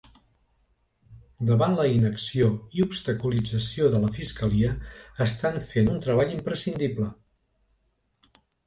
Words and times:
Davant 1.49 1.75
la 1.81 1.85
inacció 1.97 2.49
i 2.79 2.85
obstaculització 2.87 3.93
de 3.97 4.03
la 4.07 4.11
fiscalia 4.19 4.75
estan 5.31 5.63
fent 5.75 5.95
un 5.97 6.05
treball 6.09 6.37
imprescindible. 6.41 7.17